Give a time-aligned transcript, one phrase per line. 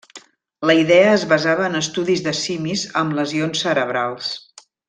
[0.69, 4.35] La idea es basava en estudis de simis amb lesions cerebrals.